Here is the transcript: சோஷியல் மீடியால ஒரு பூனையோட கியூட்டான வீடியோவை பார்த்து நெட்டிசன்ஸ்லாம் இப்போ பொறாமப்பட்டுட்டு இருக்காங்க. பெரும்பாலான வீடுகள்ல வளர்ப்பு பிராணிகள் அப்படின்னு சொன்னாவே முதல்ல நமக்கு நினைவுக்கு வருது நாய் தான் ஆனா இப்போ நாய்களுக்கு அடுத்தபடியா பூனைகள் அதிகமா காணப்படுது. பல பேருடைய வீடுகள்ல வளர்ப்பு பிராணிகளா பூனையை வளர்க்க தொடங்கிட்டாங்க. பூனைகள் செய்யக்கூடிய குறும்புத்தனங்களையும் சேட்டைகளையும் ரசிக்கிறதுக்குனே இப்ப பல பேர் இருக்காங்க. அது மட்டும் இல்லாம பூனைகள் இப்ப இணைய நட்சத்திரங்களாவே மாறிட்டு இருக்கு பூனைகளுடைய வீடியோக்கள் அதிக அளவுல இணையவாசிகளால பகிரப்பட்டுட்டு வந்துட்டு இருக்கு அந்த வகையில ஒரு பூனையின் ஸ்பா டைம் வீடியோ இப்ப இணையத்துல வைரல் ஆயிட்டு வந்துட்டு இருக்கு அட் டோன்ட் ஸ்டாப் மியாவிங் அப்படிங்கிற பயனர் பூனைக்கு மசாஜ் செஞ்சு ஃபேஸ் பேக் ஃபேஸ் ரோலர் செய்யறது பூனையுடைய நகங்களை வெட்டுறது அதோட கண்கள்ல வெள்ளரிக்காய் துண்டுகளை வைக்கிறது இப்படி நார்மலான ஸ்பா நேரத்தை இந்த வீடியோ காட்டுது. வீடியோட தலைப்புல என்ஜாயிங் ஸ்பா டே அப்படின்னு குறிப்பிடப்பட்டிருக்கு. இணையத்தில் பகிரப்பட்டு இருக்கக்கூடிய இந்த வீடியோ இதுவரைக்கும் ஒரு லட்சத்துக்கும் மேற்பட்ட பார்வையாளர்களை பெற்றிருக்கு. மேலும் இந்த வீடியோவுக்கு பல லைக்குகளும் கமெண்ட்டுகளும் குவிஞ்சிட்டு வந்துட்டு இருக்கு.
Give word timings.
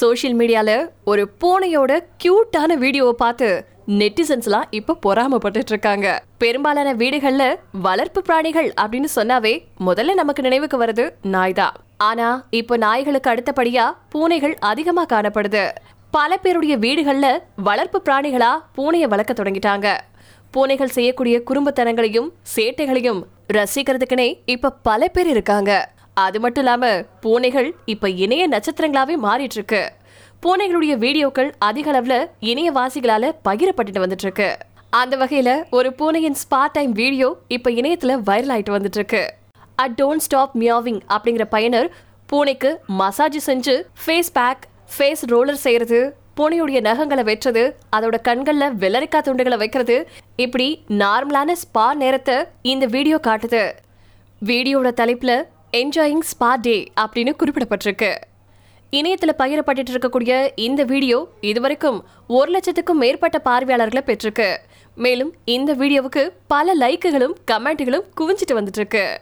சோஷியல் 0.00 0.36
மீடியால 0.40 0.70
ஒரு 1.10 1.22
பூனையோட 1.40 1.92
கியூட்டான 2.22 2.76
வீடியோவை 2.82 3.14
பார்த்து 3.22 3.48
நெட்டிசன்ஸ்லாம் 4.00 4.66
இப்போ 4.78 4.92
பொறாமப்பட்டுட்டு 5.04 5.72
இருக்காங்க. 5.74 6.06
பெரும்பாலான 6.42 6.88
வீடுகள்ல 7.00 7.44
வளர்ப்பு 7.86 8.20
பிராணிகள் 8.28 8.68
அப்படின்னு 8.82 9.08
சொன்னாவே 9.16 9.54
முதல்ல 9.86 10.14
நமக்கு 10.20 10.42
நினைவுக்கு 10.46 10.78
வருது 10.84 11.04
நாய் 11.34 11.56
தான் 11.60 11.76
ஆனா 12.08 12.28
இப்போ 12.60 12.76
நாய்களுக்கு 12.84 13.30
அடுத்தபடியா 13.32 13.86
பூனைகள் 14.14 14.54
அதிகமா 14.70 15.04
காணப்படுது. 15.14 15.64
பல 16.16 16.36
பேருடைய 16.44 16.76
வீடுகள்ல 16.84 17.26
வளர்ப்பு 17.68 18.00
பிராணிகளா 18.06 18.52
பூனையை 18.78 19.08
வளர்க்க 19.14 19.34
தொடங்கிட்டாங்க. 19.40 19.88
பூனைகள் 20.54 20.96
செய்யக்கூடிய 20.96 21.36
குறும்புத்தனங்களையும் 21.48 22.30
சேட்டைகளையும் 22.54 23.20
ரசிக்கிறதுக்குனே 23.56 24.28
இப்ப 24.54 24.76
பல 24.88 25.08
பேர் 25.08 25.30
இருக்காங்க. 25.34 25.72
அது 26.16 26.40
மட்டும் 26.40 26.62
இல்லாம 26.64 26.84
பூனைகள் 27.20 27.74
இப்ப 27.84 28.10
இணைய 28.10 28.48
நட்சத்திரங்களாவே 28.48 29.16
மாறிட்டு 29.22 29.52
இருக்கு 29.52 29.82
பூனைகளுடைய 30.42 30.94
வீடியோக்கள் 30.96 31.50
அதிக 31.58 31.90
அளவுல 31.92 32.14
இணையவாசிகளால 32.42 33.32
பகிரப்பட்டுட்டு 33.48 34.02
வந்துட்டு 34.04 34.22
இருக்கு 34.22 34.48
அந்த 34.90 35.16
வகையில 35.16 35.50
ஒரு 35.70 35.92
பூனையின் 35.92 36.34
ஸ்பா 36.34 36.66
டைம் 36.72 36.92
வீடியோ 36.92 37.28
இப்ப 37.48 37.70
இணையத்துல 37.70 38.14
வைரல் 38.22 38.52
ஆயிட்டு 38.54 38.76
வந்துட்டு 38.76 38.96
இருக்கு 38.96 39.22
அட் 39.74 39.94
டோன்ட் 40.02 40.18
ஸ்டாப் 40.18 40.54
மியாவிங் 40.56 41.00
அப்படிங்கிற 41.08 41.44
பயனர் 41.48 41.90
பூனைக்கு 42.26 42.70
மசாஜ் 42.86 43.38
செஞ்சு 43.46 43.76
ஃபேஸ் 44.04 44.32
பேக் 44.32 44.64
ஃபேஸ் 44.96 45.22
ரோலர் 45.24 45.62
செய்யறது 45.66 46.00
பூனையுடைய 46.36 46.80
நகங்களை 46.80 47.22
வெட்டுறது 47.24 47.62
அதோட 47.96 48.16
கண்கள்ல 48.28 48.66
வெள்ளரிக்காய் 48.74 49.24
துண்டுகளை 49.26 49.58
வைக்கிறது 49.58 49.96
இப்படி 50.36 50.84
நார்மலான 50.88 51.54
ஸ்பா 51.62 51.92
நேரத்தை 51.94 52.36
இந்த 52.62 52.86
வீடியோ 52.86 53.18
காட்டுது. 53.26 53.62
வீடியோட 54.42 54.90
தலைப்புல 54.92 55.32
என்ஜாயிங் 55.72 56.22
ஸ்பா 56.30 56.56
டே 56.60 56.92
அப்படின்னு 57.00 57.32
குறிப்பிடப்பட்டிருக்கு. 57.40 58.10
இணையத்தில் 58.90 59.38
பகிரப்பட்டு 59.38 59.82
இருக்கக்கூடிய 59.90 60.50
இந்த 60.54 60.84
வீடியோ 60.84 61.28
இதுவரைக்கும் 61.40 61.98
ஒரு 62.26 62.48
லட்சத்துக்கும் 62.52 63.00
மேற்பட்ட 63.02 63.38
பார்வையாளர்களை 63.38 64.02
பெற்றிருக்கு. 64.06 64.56
மேலும் 64.94 65.34
இந்த 65.44 65.74
வீடியோவுக்கு 65.74 66.30
பல 66.46 66.74
லைக்குகளும் 66.74 67.34
கமெண்ட்டுகளும் 67.50 68.06
குவிஞ்சிட்டு 68.20 68.56
வந்துட்டு 68.56 68.80
இருக்கு. 68.82 69.20